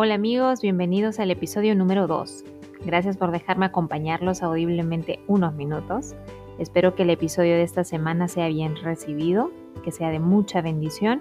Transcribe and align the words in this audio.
Hola 0.00 0.14
amigos, 0.14 0.60
bienvenidos 0.60 1.18
al 1.18 1.32
episodio 1.32 1.74
número 1.74 2.06
2. 2.06 2.44
Gracias 2.86 3.16
por 3.16 3.32
dejarme 3.32 3.66
acompañarlos 3.66 4.44
audiblemente 4.44 5.18
unos 5.26 5.54
minutos. 5.54 6.14
Espero 6.60 6.94
que 6.94 7.02
el 7.02 7.10
episodio 7.10 7.54
de 7.56 7.64
esta 7.64 7.82
semana 7.82 8.28
sea 8.28 8.46
bien 8.46 8.76
recibido, 8.76 9.50
que 9.82 9.90
sea 9.90 10.10
de 10.10 10.20
mucha 10.20 10.62
bendición 10.62 11.18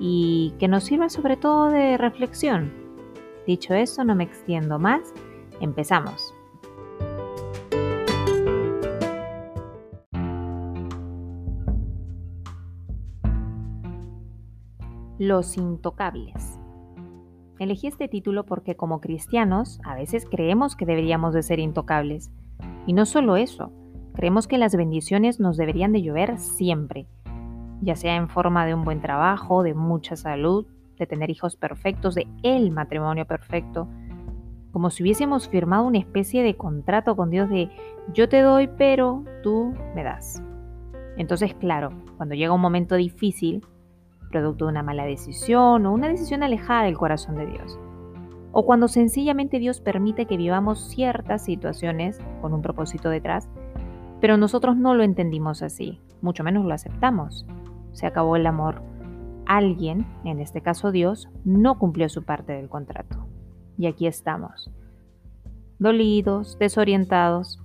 y 0.00 0.54
que 0.58 0.68
nos 0.68 0.84
sirva 0.84 1.10
sobre 1.10 1.36
todo 1.36 1.68
de 1.68 1.98
reflexión. 1.98 2.72
Dicho 3.46 3.74
eso, 3.74 4.02
no 4.04 4.14
me 4.14 4.24
extiendo 4.24 4.78
más. 4.78 5.02
Empezamos. 5.60 6.32
Los 15.18 15.58
intocables. 15.58 16.57
Elegí 17.58 17.88
este 17.88 18.06
título 18.06 18.44
porque 18.44 18.76
como 18.76 19.00
cristianos 19.00 19.80
a 19.84 19.96
veces 19.96 20.26
creemos 20.30 20.76
que 20.76 20.86
deberíamos 20.86 21.34
de 21.34 21.42
ser 21.42 21.58
intocables. 21.58 22.30
Y 22.86 22.92
no 22.92 23.04
solo 23.04 23.36
eso, 23.36 23.72
creemos 24.14 24.46
que 24.46 24.58
las 24.58 24.76
bendiciones 24.76 25.40
nos 25.40 25.56
deberían 25.56 25.92
de 25.92 26.02
llover 26.02 26.38
siempre, 26.38 27.08
ya 27.80 27.96
sea 27.96 28.14
en 28.14 28.28
forma 28.28 28.64
de 28.64 28.74
un 28.74 28.84
buen 28.84 29.00
trabajo, 29.00 29.64
de 29.64 29.74
mucha 29.74 30.14
salud, 30.14 30.66
de 30.98 31.06
tener 31.06 31.30
hijos 31.30 31.56
perfectos, 31.56 32.14
de 32.14 32.28
el 32.44 32.70
matrimonio 32.70 33.26
perfecto, 33.26 33.88
como 34.70 34.90
si 34.90 35.02
hubiésemos 35.02 35.48
firmado 35.48 35.84
una 35.84 35.98
especie 35.98 36.44
de 36.44 36.56
contrato 36.56 37.16
con 37.16 37.30
Dios 37.30 37.48
de 37.48 37.70
yo 38.14 38.28
te 38.28 38.40
doy, 38.40 38.68
pero 38.78 39.24
tú 39.42 39.74
me 39.96 40.04
das. 40.04 40.40
Entonces, 41.16 41.54
claro, 41.54 41.90
cuando 42.16 42.36
llega 42.36 42.52
un 42.52 42.60
momento 42.60 42.94
difícil, 42.94 43.66
producto 44.28 44.64
de 44.64 44.72
una 44.72 44.82
mala 44.82 45.04
decisión 45.04 45.86
o 45.86 45.92
una 45.92 46.08
decisión 46.08 46.42
alejada 46.42 46.84
del 46.84 46.98
corazón 46.98 47.36
de 47.36 47.46
Dios. 47.46 47.78
O 48.52 48.64
cuando 48.64 48.88
sencillamente 48.88 49.58
Dios 49.58 49.80
permite 49.80 50.26
que 50.26 50.36
vivamos 50.36 50.88
ciertas 50.88 51.44
situaciones 51.44 52.18
con 52.40 52.52
un 52.52 52.62
propósito 52.62 53.10
detrás, 53.10 53.48
pero 54.20 54.36
nosotros 54.36 54.76
no 54.76 54.94
lo 54.94 55.02
entendimos 55.02 55.62
así, 55.62 56.00
mucho 56.22 56.44
menos 56.44 56.64
lo 56.64 56.74
aceptamos. 56.74 57.46
Se 57.92 58.06
acabó 58.06 58.36
el 58.36 58.46
amor. 58.46 58.82
Alguien, 59.46 60.06
en 60.24 60.40
este 60.40 60.60
caso 60.60 60.92
Dios, 60.92 61.28
no 61.44 61.78
cumplió 61.78 62.08
su 62.08 62.24
parte 62.24 62.52
del 62.52 62.68
contrato. 62.68 63.26
Y 63.76 63.86
aquí 63.86 64.06
estamos. 64.06 64.70
Dolidos, 65.78 66.58
desorientados, 66.58 67.62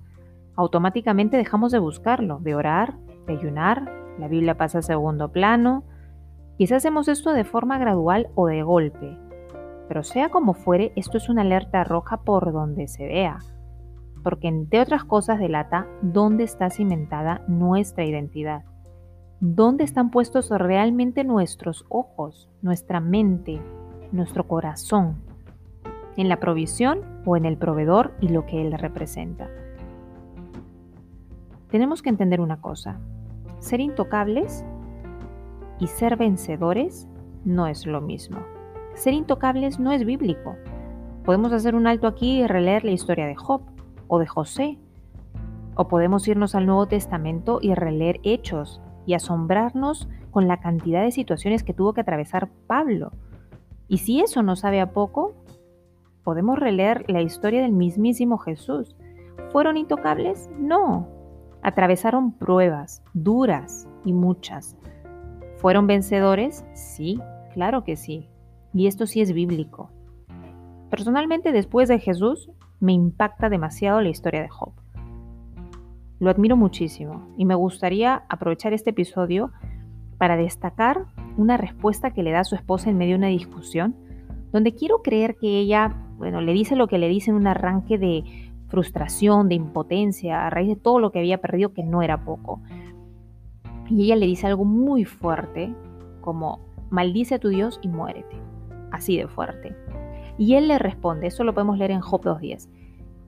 automáticamente 0.56 1.36
dejamos 1.36 1.72
de 1.72 1.80
buscarlo, 1.80 2.38
de 2.40 2.54
orar, 2.54 2.94
de 3.26 3.34
ayunar, 3.34 3.90
la 4.18 4.28
Biblia 4.28 4.56
pasa 4.56 4.78
a 4.78 4.82
segundo 4.82 5.32
plano, 5.32 5.82
Quizás 6.56 6.78
hacemos 6.78 7.08
esto 7.08 7.32
de 7.32 7.44
forma 7.44 7.78
gradual 7.78 8.28
o 8.36 8.46
de 8.46 8.62
golpe, 8.62 9.18
pero 9.88 10.04
sea 10.04 10.28
como 10.28 10.54
fuere, 10.54 10.92
esto 10.94 11.18
es 11.18 11.28
una 11.28 11.42
alerta 11.42 11.82
roja 11.82 12.18
por 12.18 12.52
donde 12.52 12.86
se 12.86 13.06
vea, 13.06 13.38
porque 14.22 14.48
entre 14.48 14.80
otras 14.80 15.04
cosas 15.04 15.40
delata 15.40 15.86
dónde 16.00 16.44
está 16.44 16.70
cimentada 16.70 17.42
nuestra 17.48 18.04
identidad, 18.04 18.62
dónde 19.40 19.82
están 19.82 20.10
puestos 20.10 20.48
realmente 20.50 21.24
nuestros 21.24 21.84
ojos, 21.88 22.48
nuestra 22.62 23.00
mente, 23.00 23.60
nuestro 24.12 24.46
corazón, 24.46 25.16
en 26.16 26.28
la 26.28 26.38
provisión 26.38 27.00
o 27.24 27.36
en 27.36 27.46
el 27.46 27.58
proveedor 27.58 28.12
y 28.20 28.28
lo 28.28 28.46
que 28.46 28.62
él 28.62 28.72
representa. 28.72 29.48
Tenemos 31.68 32.00
que 32.00 32.10
entender 32.10 32.40
una 32.40 32.60
cosa, 32.60 33.00
ser 33.58 33.80
intocables 33.80 34.64
y 35.78 35.86
ser 35.86 36.16
vencedores 36.16 37.08
no 37.44 37.66
es 37.66 37.86
lo 37.86 38.00
mismo. 38.00 38.38
Ser 38.94 39.12
intocables 39.14 39.78
no 39.78 39.92
es 39.92 40.04
bíblico. 40.04 40.56
Podemos 41.24 41.52
hacer 41.52 41.74
un 41.74 41.86
alto 41.86 42.06
aquí 42.06 42.40
y 42.40 42.46
releer 42.46 42.84
la 42.84 42.92
historia 42.92 43.26
de 43.26 43.34
Job 43.34 43.62
o 44.08 44.18
de 44.18 44.26
José. 44.26 44.78
O 45.74 45.88
podemos 45.88 46.28
irnos 46.28 46.54
al 46.54 46.66
Nuevo 46.66 46.86
Testamento 46.86 47.58
y 47.60 47.74
releer 47.74 48.20
hechos 48.22 48.80
y 49.06 49.14
asombrarnos 49.14 50.08
con 50.30 50.48
la 50.48 50.60
cantidad 50.60 51.02
de 51.02 51.10
situaciones 51.10 51.62
que 51.62 51.74
tuvo 51.74 51.92
que 51.92 52.02
atravesar 52.02 52.48
Pablo. 52.66 53.10
Y 53.88 53.98
si 53.98 54.20
eso 54.20 54.42
no 54.42 54.56
sabe 54.56 54.80
a 54.80 54.92
poco, 54.92 55.34
podemos 56.22 56.58
releer 56.58 57.04
la 57.10 57.20
historia 57.20 57.62
del 57.62 57.72
mismísimo 57.72 58.38
Jesús. 58.38 58.96
¿Fueron 59.50 59.76
intocables? 59.76 60.48
No. 60.58 61.08
Atravesaron 61.62 62.32
pruebas 62.32 63.02
duras 63.12 63.88
y 64.04 64.12
muchas 64.12 64.76
¿Fueron 65.56 65.86
vencedores? 65.86 66.64
Sí, 66.74 67.20
claro 67.52 67.84
que 67.84 67.96
sí. 67.96 68.28
Y 68.72 68.86
esto 68.86 69.06
sí 69.06 69.20
es 69.20 69.32
bíblico. 69.32 69.90
Personalmente, 70.90 71.52
después 71.52 71.88
de 71.88 71.98
Jesús, 71.98 72.50
me 72.80 72.92
impacta 72.92 73.48
demasiado 73.48 74.00
la 74.00 74.10
historia 74.10 74.42
de 74.42 74.48
Job. 74.48 74.72
Lo 76.20 76.30
admiro 76.30 76.56
muchísimo 76.56 77.28
y 77.36 77.44
me 77.44 77.54
gustaría 77.54 78.24
aprovechar 78.28 78.72
este 78.72 78.90
episodio 78.90 79.52
para 80.18 80.36
destacar 80.36 81.06
una 81.36 81.56
respuesta 81.56 82.12
que 82.12 82.22
le 82.22 82.30
da 82.30 82.44
su 82.44 82.54
esposa 82.54 82.90
en 82.90 82.98
medio 82.98 83.12
de 83.14 83.18
una 83.18 83.26
discusión, 83.28 83.96
donde 84.52 84.74
quiero 84.74 85.02
creer 85.02 85.36
que 85.36 85.58
ella, 85.58 85.96
bueno, 86.16 86.40
le 86.40 86.52
dice 86.52 86.76
lo 86.76 86.86
que 86.86 86.98
le 86.98 87.08
dice 87.08 87.30
en 87.30 87.36
un 87.36 87.46
arranque 87.46 87.98
de 87.98 88.24
frustración, 88.68 89.48
de 89.48 89.56
impotencia, 89.56 90.46
a 90.46 90.50
raíz 90.50 90.68
de 90.68 90.76
todo 90.76 90.98
lo 90.98 91.10
que 91.10 91.18
había 91.18 91.38
perdido, 91.38 91.72
que 91.72 91.82
no 91.82 92.02
era 92.02 92.24
poco. 92.24 92.60
Y 93.88 94.04
ella 94.04 94.16
le 94.16 94.26
dice 94.26 94.46
algo 94.46 94.64
muy 94.64 95.04
fuerte, 95.04 95.74
como, 96.20 96.60
maldice 96.90 97.36
a 97.36 97.38
tu 97.38 97.48
Dios 97.48 97.78
y 97.82 97.88
muérete. 97.88 98.36
Así 98.90 99.16
de 99.16 99.28
fuerte. 99.28 99.76
Y 100.38 100.54
él 100.54 100.68
le 100.68 100.78
responde, 100.78 101.28
eso 101.28 101.44
lo 101.44 101.54
podemos 101.54 101.78
leer 101.78 101.90
en 101.90 102.00
Job 102.00 102.22
2.10. 102.22 102.68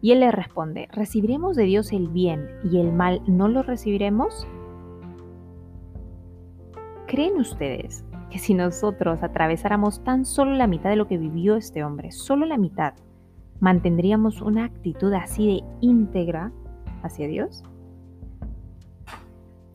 Y 0.02 0.12
él 0.12 0.20
le 0.20 0.30
responde, 0.30 0.88
¿recibiremos 0.92 1.56
de 1.56 1.64
Dios 1.64 1.92
el 1.92 2.08
bien 2.08 2.48
y 2.64 2.78
el 2.78 2.92
mal 2.92 3.22
no 3.26 3.48
lo 3.48 3.62
recibiremos? 3.62 4.46
¿Creen 7.06 7.36
ustedes 7.38 8.04
que 8.30 8.38
si 8.38 8.54
nosotros 8.54 9.22
atravesáramos 9.22 10.02
tan 10.02 10.24
solo 10.24 10.52
la 10.52 10.66
mitad 10.66 10.90
de 10.90 10.96
lo 10.96 11.06
que 11.06 11.18
vivió 11.18 11.56
este 11.56 11.84
hombre, 11.84 12.10
solo 12.10 12.46
la 12.46 12.58
mitad, 12.58 12.94
mantendríamos 13.60 14.42
una 14.42 14.64
actitud 14.64 15.12
así 15.12 15.46
de 15.46 15.64
íntegra 15.80 16.52
hacia 17.02 17.28
Dios? 17.28 17.62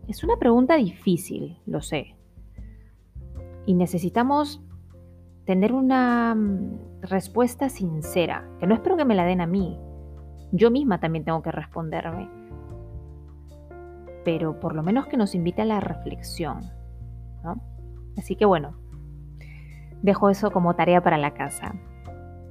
Es 0.08 0.24
una 0.24 0.38
pregunta 0.38 0.76
difícil, 0.76 1.60
lo 1.66 1.82
sé. 1.82 2.16
Y 3.66 3.74
necesitamos 3.74 4.62
tener 5.46 5.74
una 5.74 6.36
mm, 6.36 7.02
respuesta 7.02 7.70
sincera, 7.70 8.50
que 8.60 8.68
no 8.68 8.74
espero 8.74 8.98
que 8.98 9.06
me 9.06 9.16
la 9.16 9.26
den 9.26 9.42
a 9.42 9.48
mí. 9.48 9.80
Yo 10.52 10.72
misma 10.72 11.00
también 11.00 11.26
tengo 11.26 11.42
que 11.42 11.52
responderme. 11.52 12.30
Pero 14.26 14.60
por 14.60 14.76
lo 14.76 14.84
menos 14.84 15.08
que 15.08 15.18
nos 15.18 15.34
invite 15.34 15.62
a 15.62 15.66
la 15.66 15.80
reflexión. 15.80 16.60
Así 18.18 18.36
que 18.36 18.46
bueno, 18.46 18.76
dejo 20.02 20.30
eso 20.30 20.52
como 20.52 20.76
tarea 20.76 21.02
para 21.02 21.18
la 21.18 21.34
casa. 21.34 21.74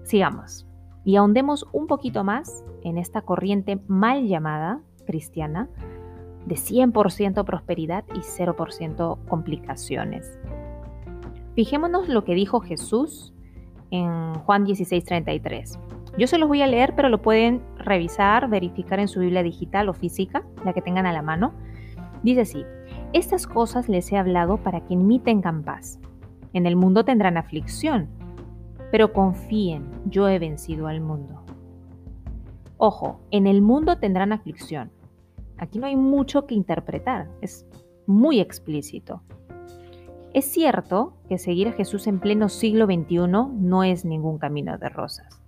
Sigamos 0.04 0.66
y 1.04 1.16
ahondemos 1.16 1.66
un 1.72 1.86
poquito 1.86 2.24
más 2.24 2.64
en 2.82 2.98
esta 2.98 3.22
corriente 3.22 3.80
mal 3.86 4.26
llamada 4.26 4.82
cristiana 5.06 5.68
de 6.46 6.54
100% 6.54 7.44
prosperidad 7.44 8.04
y 8.14 8.20
0% 8.20 9.18
complicaciones. 9.28 10.38
Fijémonos 11.54 12.08
lo 12.08 12.24
que 12.24 12.34
dijo 12.34 12.60
Jesús 12.60 13.34
en 13.90 14.34
Juan 14.34 14.64
16:33. 14.64 15.78
Yo 16.18 16.26
se 16.26 16.38
los 16.38 16.48
voy 16.48 16.62
a 16.62 16.66
leer, 16.66 16.94
pero 16.96 17.08
lo 17.08 17.22
pueden 17.22 17.62
revisar, 17.76 18.48
verificar 18.48 18.98
en 18.98 19.08
su 19.08 19.20
Biblia 19.20 19.42
digital 19.42 19.88
o 19.88 19.94
física, 19.94 20.44
la 20.64 20.72
que 20.72 20.82
tengan 20.82 21.06
a 21.06 21.12
la 21.12 21.22
mano. 21.22 21.52
Dice 22.22 22.42
así, 22.42 22.64
estas 23.12 23.46
cosas 23.46 23.88
les 23.88 24.10
he 24.12 24.18
hablado 24.18 24.58
para 24.58 24.80
que 24.84 24.94
en 24.94 25.06
mí 25.06 25.18
tengan 25.18 25.62
paz. 25.62 26.00
En 26.52 26.66
el 26.66 26.76
mundo 26.76 27.04
tendrán 27.04 27.36
aflicción, 27.36 28.08
pero 28.90 29.12
confíen, 29.12 29.88
yo 30.06 30.28
he 30.28 30.38
vencido 30.38 30.88
al 30.88 31.00
mundo. 31.00 31.44
Ojo, 32.76 33.20
en 33.30 33.46
el 33.46 33.62
mundo 33.62 33.98
tendrán 33.98 34.32
aflicción, 34.32 34.90
Aquí 35.60 35.78
no 35.78 35.86
hay 35.86 35.94
mucho 35.94 36.46
que 36.46 36.54
interpretar, 36.54 37.28
es 37.42 37.66
muy 38.06 38.40
explícito. 38.40 39.20
Es 40.32 40.46
cierto 40.46 41.18
que 41.28 41.36
seguir 41.36 41.68
a 41.68 41.72
Jesús 41.72 42.06
en 42.06 42.18
pleno 42.18 42.48
siglo 42.48 42.86
XXI 42.86 43.18
no 43.28 43.84
es 43.84 44.06
ningún 44.06 44.38
camino 44.38 44.78
de 44.78 44.88
rosas. 44.88 45.42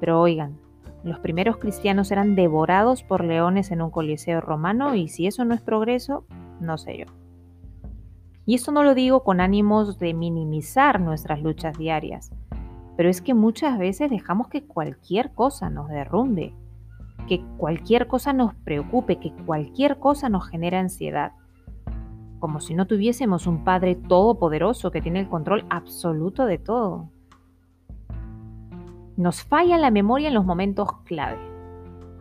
Pero 0.00 0.22
oigan, 0.22 0.58
los 1.04 1.18
primeros 1.18 1.58
cristianos 1.58 2.10
eran 2.10 2.34
devorados 2.34 3.02
por 3.02 3.22
leones 3.22 3.70
en 3.70 3.82
un 3.82 3.90
coliseo 3.90 4.40
romano 4.40 4.94
y 4.94 5.08
si 5.08 5.26
eso 5.26 5.44
no 5.44 5.54
es 5.54 5.60
progreso, 5.60 6.24
no 6.58 6.78
sé 6.78 6.96
yo. 6.96 7.04
Y 8.46 8.54
esto 8.54 8.72
no 8.72 8.84
lo 8.84 8.94
digo 8.94 9.22
con 9.22 9.42
ánimos 9.42 9.98
de 9.98 10.14
minimizar 10.14 10.98
nuestras 10.98 11.42
luchas 11.42 11.76
diarias, 11.76 12.30
pero 12.96 13.10
es 13.10 13.20
que 13.20 13.34
muchas 13.34 13.78
veces 13.78 14.08
dejamos 14.08 14.48
que 14.48 14.64
cualquier 14.64 15.34
cosa 15.34 15.68
nos 15.68 15.88
derrumbe 15.88 16.54
que 17.26 17.44
cualquier 17.56 18.06
cosa 18.06 18.32
nos 18.32 18.54
preocupe, 18.54 19.18
que 19.18 19.32
cualquier 19.44 19.98
cosa 19.98 20.28
nos 20.28 20.48
genera 20.48 20.80
ansiedad. 20.80 21.32
Como 22.38 22.60
si 22.60 22.74
no 22.74 22.86
tuviésemos 22.86 23.46
un 23.46 23.64
Padre 23.64 23.94
todopoderoso 23.94 24.90
que 24.90 25.02
tiene 25.02 25.20
el 25.20 25.28
control 25.28 25.64
absoluto 25.70 26.46
de 26.46 26.58
todo. 26.58 27.10
Nos 29.16 29.42
falla 29.42 29.78
la 29.78 29.90
memoria 29.90 30.28
en 30.28 30.34
los 30.34 30.44
momentos 30.44 30.88
clave. 31.04 31.38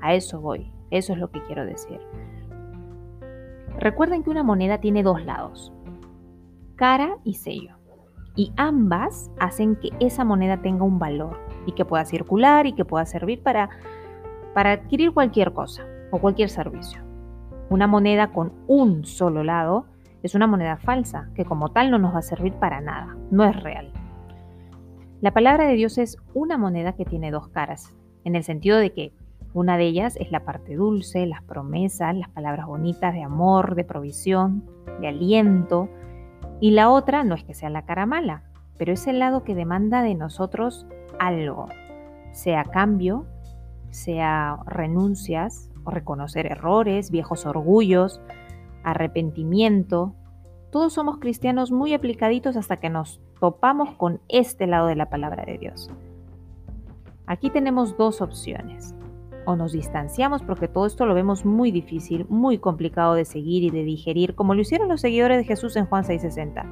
A 0.02 0.14
eso 0.14 0.40
voy, 0.40 0.72
eso 0.92 1.14
es 1.14 1.20
lo 1.20 1.30
que 1.30 1.44
quiero 1.44 1.66
decir. 1.66 2.00
Recuerden 3.80 4.24
que 4.24 4.30
una 4.30 4.44
moneda 4.44 4.80
tiene 4.80 5.04
dos 5.04 5.24
lados, 5.26 5.74
cara 6.76 7.18
y 7.26 7.34
sello, 7.34 7.76
y 8.36 8.54
ambas 8.56 9.30
hacen 9.40 9.76
que 9.76 9.90
esa 10.00 10.24
moneda 10.24 10.62
tenga 10.62 10.86
un 10.86 10.98
valor 10.98 11.38
y 11.66 11.74
que 11.74 11.84
pueda 11.84 12.06
circular 12.06 12.68
y 12.68 12.74
que 12.74 12.86
pueda 12.86 13.06
servir 13.06 13.44
para, 13.44 13.70
para 14.56 14.72
adquirir 14.72 15.12
cualquier 15.12 15.52
cosa 15.52 15.86
o 16.12 16.20
cualquier 16.20 16.50
servicio. 16.50 17.02
Una 17.70 17.88
moneda 17.88 18.32
con 18.32 18.54
un 18.68 19.04
solo 19.04 19.44
lado 19.44 19.86
es 20.24 20.34
una 20.34 20.48
moneda 20.48 20.78
falsa, 20.78 21.30
que 21.36 21.44
como 21.44 21.74
tal 21.74 21.92
no 21.92 22.00
nos 22.00 22.16
va 22.16 22.20
a 22.20 22.22
servir 22.22 22.54
para 22.54 22.80
nada, 22.80 23.18
no 23.32 23.44
es 23.44 23.62
real. 23.62 23.92
La 25.20 25.34
palabra 25.34 25.68
de 25.68 25.74
Dios 25.74 25.98
es 25.98 26.18
una 26.34 26.58
moneda 26.58 26.94
que 26.94 27.04
tiene 27.04 27.32
dos 27.32 27.50
caras, 27.50 27.94
en 28.24 28.38
el 28.38 28.46
sentido 28.46 28.78
de 28.78 28.94
que 28.94 29.12
una 29.54 29.78
de 29.78 29.88
ellas 29.88 30.16
es 30.22 30.32
la 30.32 30.46
parte 30.46 30.76
dulce, 30.76 31.26
las 31.26 31.44
promesas, 31.44 32.16
las 32.16 32.30
palabras 32.30 32.66
bonitas 32.66 33.14
de 33.14 33.24
amor, 33.24 33.76
de 33.76 33.84
provisión, 33.84 34.64
de 35.02 35.10
aliento, 35.10 35.90
y 36.62 36.72
la 36.72 36.90
otra 36.90 37.26
no 37.26 37.36
es 37.36 37.44
que 37.44 37.54
sea 37.54 37.70
la 37.70 37.86
cara 37.86 38.06
mala, 38.06 38.44
pero 38.78 38.94
es 38.94 39.06
el 39.06 39.20
lado 39.20 39.44
que 39.44 39.54
demanda 39.54 40.02
de 40.02 40.16
nosotros 40.16 40.88
algo, 41.20 41.68
sea 42.32 42.64
cambio, 42.64 43.26
sea 43.96 44.60
renuncias, 44.66 45.72
o 45.86 45.92
reconocer 45.92 46.48
errores, 46.48 47.12
viejos 47.12 47.46
orgullos, 47.46 48.22
arrepentimiento. 48.84 50.16
Todos 50.72 50.94
somos 50.94 51.20
cristianos 51.20 51.72
muy 51.72 51.94
aplicaditos 51.94 52.58
hasta 52.58 52.78
que 52.78 52.90
nos 52.90 53.22
topamos 53.40 53.92
con 53.96 54.20
este 54.28 54.68
lado 54.68 54.88
de 54.88 54.96
la 54.96 55.10
palabra 55.10 55.46
de 55.46 55.58
Dios. 55.58 55.90
Aquí 57.28 57.50
tenemos 57.50 57.98
dos 57.98 58.22
opciones. 58.22 58.94
O 59.48 59.56
nos 59.56 59.74
distanciamos 59.74 60.42
porque 60.42 60.68
todo 60.68 60.88
esto 60.88 61.06
lo 61.06 61.14
vemos 61.14 61.46
muy 61.46 61.72
difícil, 61.72 62.26
muy 62.30 62.58
complicado 62.58 63.14
de 63.14 63.26
seguir 63.26 63.64
y 63.64 63.70
de 63.70 63.84
digerir, 63.84 64.34
como 64.34 64.56
lo 64.56 64.62
hicieron 64.62 64.90
los 64.90 65.02
seguidores 65.02 65.38
de 65.38 65.44
Jesús 65.44 65.76
en 65.76 65.86
Juan 65.86 66.04
6:60. 66.04 66.66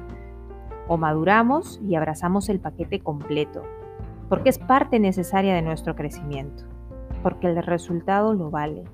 O 0.88 0.96
maduramos 0.96 1.80
y 1.88 1.94
abrazamos 1.94 2.48
el 2.48 2.58
paquete 2.58 2.98
completo, 2.98 3.62
porque 4.28 4.48
es 4.48 4.58
parte 4.58 4.98
necesaria 4.98 5.54
de 5.54 5.62
nuestro 5.62 5.94
crecimiento, 5.94 6.64
porque 7.24 7.46
el 7.46 7.56
resultado 7.62 8.34
lo 8.34 8.50
vale, 8.50 8.84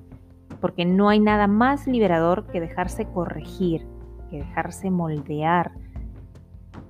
porque 0.60 0.84
no 0.84 1.08
hay 1.08 1.18
nada 1.18 1.48
más 1.48 1.88
liberador 1.88 2.46
que 2.46 2.60
dejarse 2.60 3.06
corregir, 3.06 3.84
que 4.30 4.38
dejarse 4.38 4.88
moldear 4.88 5.72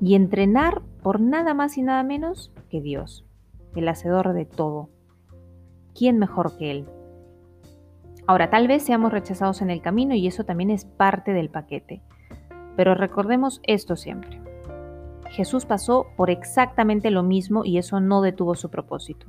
y 0.03 0.17
entrenar 0.17 0.83
por 1.03 1.19
nada 1.19 1.55
más 1.55 1.79
y 1.79 1.83
nada 1.83 2.03
menos 2.03 2.53
que 2.69 2.83
Dios, 2.83 3.25
el 3.75 3.89
hacedor 3.89 4.35
de 4.35 4.45
todo. 4.45 4.91
¿Quién 5.95 6.19
mejor 6.19 6.59
que 6.59 6.73
Él? 6.73 6.87
Ahora, 8.27 8.51
tal 8.51 8.69
vez 8.69 8.83
seamos 8.83 9.11
rechazados 9.11 9.63
en 9.63 9.71
el 9.71 9.81
camino 9.81 10.15
y 10.15 10.27
eso 10.27 10.45
también 10.45 10.69
es 10.69 10.85
parte 10.85 11.33
del 11.33 11.49
paquete, 11.49 12.03
pero 12.77 12.95
recordemos 12.95 13.63
esto 13.63 13.97
siempre. 13.97 14.43
Jesús 15.31 15.65
pasó 15.65 16.09
por 16.19 16.29
exactamente 16.29 17.11
lo 17.11 17.23
mismo 17.23 17.65
y 17.65 17.79
eso 17.79 17.99
no 17.99 18.21
detuvo 18.21 18.55
su 18.57 18.69
propósito 18.69 19.27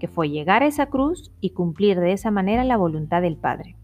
que 0.00 0.08
fue 0.08 0.30
llegar 0.30 0.64
a 0.64 0.66
esa 0.66 0.86
cruz 0.86 1.30
y 1.40 1.50
cumplir 1.50 2.00
de 2.00 2.12
esa 2.12 2.32
manera 2.32 2.64
la 2.64 2.76
voluntad 2.76 3.22
del 3.22 3.36
Padre. 3.36 3.76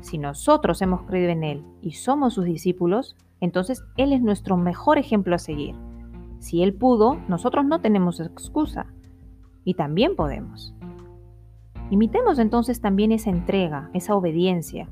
Si 0.00 0.18
nosotros 0.18 0.82
hemos 0.82 1.02
creído 1.02 1.28
en 1.28 1.44
Él 1.44 1.64
y 1.82 1.92
somos 1.92 2.34
sus 2.34 2.46
discípulos, 2.46 3.16
entonces 3.40 3.84
Él 3.96 4.12
es 4.12 4.22
nuestro 4.22 4.56
mejor 4.56 4.98
ejemplo 4.98 5.36
a 5.36 5.38
seguir. 5.38 5.76
Si 6.38 6.62
Él 6.62 6.74
pudo, 6.74 7.20
nosotros 7.28 7.66
no 7.66 7.80
tenemos 7.80 8.18
excusa. 8.18 8.86
Y 9.62 9.74
también 9.74 10.16
podemos. 10.16 10.74
Imitemos 11.90 12.38
entonces 12.38 12.80
también 12.80 13.12
esa 13.12 13.28
entrega, 13.28 13.90
esa 13.92 14.14
obediencia, 14.14 14.88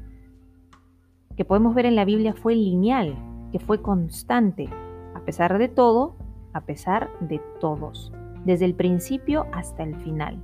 que 1.37 1.45
podemos 1.45 1.75
ver 1.75 1.87
en 1.87 1.97
la 1.97 2.05
Biblia 2.05 2.35
fue 2.35 2.55
lineal, 2.55 3.17
que 3.51 3.61
fue 3.61 3.81
constante, 3.81 4.69
a 5.15 5.21
pesar 5.21 5.57
de 5.57 5.69
todo, 5.69 6.17
a 6.53 6.61
pesar 6.63 7.09
de 7.21 7.41
todos 7.61 8.13
desde 8.49 8.65
el 8.65 8.75
principio 8.75 9.47
hasta 9.53 9.83
el 9.83 9.95
final. 9.97 10.43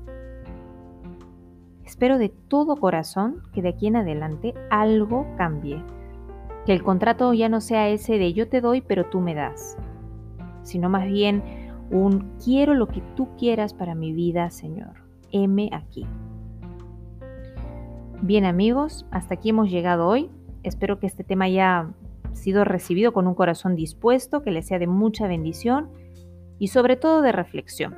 Espero 1.86 2.18
de 2.18 2.28
todo 2.28 2.76
corazón 2.76 3.40
que 3.54 3.62
de 3.62 3.70
aquí 3.70 3.86
en 3.86 3.96
adelante 3.96 4.52
algo 4.68 5.26
cambie, 5.38 5.82
que 6.66 6.74
el 6.74 6.82
contrato 6.82 7.32
ya 7.32 7.48
no 7.48 7.62
sea 7.62 7.88
ese 7.88 8.18
de 8.18 8.34
yo 8.34 8.46
te 8.46 8.60
doy 8.60 8.82
pero 8.82 9.06
tú 9.06 9.20
me 9.20 9.34
das, 9.34 9.78
sino 10.62 10.90
más 10.90 11.06
bien 11.06 11.42
un 11.90 12.30
quiero 12.44 12.74
lo 12.74 12.88
que 12.88 13.00
tú 13.16 13.34
quieras 13.38 13.72
para 13.72 13.94
mi 13.94 14.12
vida, 14.12 14.50
Señor. 14.50 15.02
M 15.32 15.70
aquí. 15.72 16.06
Bien 18.20 18.44
amigos, 18.44 19.06
hasta 19.10 19.36
aquí 19.36 19.48
hemos 19.48 19.70
llegado 19.70 20.06
hoy. 20.06 20.30
Espero 20.62 20.98
que 20.98 21.06
este 21.06 21.24
tema 21.24 21.46
haya 21.46 21.88
sido 22.34 22.64
recibido 22.64 23.14
con 23.14 23.26
un 23.26 23.34
corazón 23.34 23.76
dispuesto, 23.76 24.42
que 24.42 24.50
le 24.50 24.60
sea 24.60 24.78
de 24.78 24.88
mucha 24.88 25.26
bendición 25.26 25.88
y 26.58 26.68
sobre 26.68 26.96
todo 26.96 27.22
de 27.22 27.32
reflexión. 27.32 27.94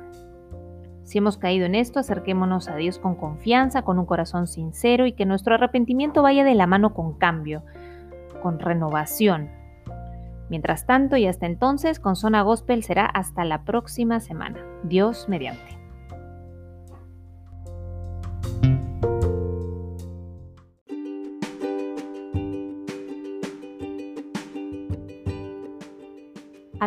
Si 1.03 1.19
hemos 1.19 1.37
caído 1.37 1.65
en 1.65 1.75
esto, 1.75 1.99
acerquémonos 1.99 2.67
a 2.67 2.75
Dios 2.75 2.99
con 2.99 3.15
confianza, 3.15 3.83
con 3.83 3.97
un 3.97 4.05
corazón 4.05 4.45
sincero 4.45 5.05
y 5.05 5.13
que 5.13 5.25
nuestro 5.25 5.55
arrepentimiento 5.55 6.21
vaya 6.21 6.43
de 6.43 6.53
la 6.53 6.67
mano 6.67 6.93
con 6.93 7.13
cambio, 7.13 7.63
con 8.41 8.59
renovación. 8.59 9.49
Mientras 10.49 10.85
tanto 10.85 11.15
y 11.17 11.25
hasta 11.27 11.45
entonces, 11.45 11.99
con 11.99 12.15
Zona 12.15 12.41
Gospel 12.41 12.83
será 12.83 13.05
hasta 13.05 13.45
la 13.45 13.63
próxima 13.63 14.19
semana. 14.19 14.59
Dios 14.83 15.29
mediante. 15.29 15.76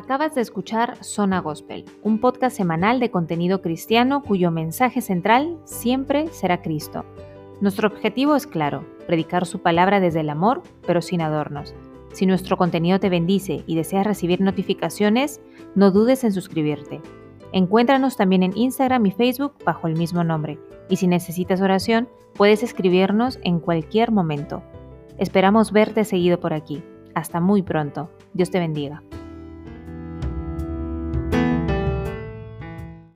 Acabas 0.02 0.34
de 0.34 0.40
escuchar 0.40 0.96
Zona 1.04 1.40
Gospel, 1.40 1.84
un 2.02 2.20
podcast 2.20 2.56
semanal 2.56 3.00
de 3.00 3.10
contenido 3.10 3.60
cristiano 3.60 4.22
cuyo 4.22 4.50
mensaje 4.50 5.02
central 5.02 5.58
siempre 5.64 6.28
será 6.28 6.62
Cristo. 6.62 7.04
Nuestro 7.60 7.88
objetivo 7.88 8.34
es 8.34 8.46
claro, 8.46 8.86
predicar 9.06 9.44
su 9.44 9.60
palabra 9.60 10.00
desde 10.00 10.20
el 10.20 10.30
amor, 10.30 10.62
pero 10.86 11.02
sin 11.02 11.20
adornos. 11.20 11.74
Si 12.14 12.24
nuestro 12.24 12.56
contenido 12.56 12.98
te 12.98 13.10
bendice 13.10 13.62
y 13.66 13.76
deseas 13.76 14.06
recibir 14.06 14.40
notificaciones, 14.40 15.42
no 15.74 15.90
dudes 15.90 16.24
en 16.24 16.32
suscribirte. 16.32 17.02
Encuéntranos 17.52 18.16
también 18.16 18.42
en 18.42 18.56
Instagram 18.56 19.04
y 19.04 19.10
Facebook 19.10 19.52
bajo 19.66 19.86
el 19.86 19.98
mismo 19.98 20.24
nombre. 20.24 20.58
Y 20.88 20.96
si 20.96 21.08
necesitas 21.08 21.60
oración, 21.60 22.08
puedes 22.32 22.62
escribirnos 22.62 23.38
en 23.42 23.60
cualquier 23.60 24.12
momento. 24.12 24.62
Esperamos 25.18 25.72
verte 25.72 26.06
seguido 26.06 26.40
por 26.40 26.54
aquí. 26.54 26.82
Hasta 27.14 27.38
muy 27.38 27.60
pronto. 27.60 28.08
Dios 28.32 28.50
te 28.50 28.60
bendiga. 28.60 29.02